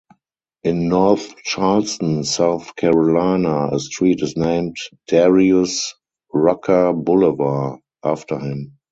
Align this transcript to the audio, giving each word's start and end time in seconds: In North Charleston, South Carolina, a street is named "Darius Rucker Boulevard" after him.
In 0.63 0.87
North 0.87 1.35
Charleston, 1.43 2.23
South 2.23 2.75
Carolina, 2.75 3.69
a 3.71 3.79
street 3.79 4.23
is 4.23 4.35
named 4.35 4.75
"Darius 5.07 5.93
Rucker 6.33 6.91
Boulevard" 6.91 7.81
after 8.03 8.39
him. 8.39 8.79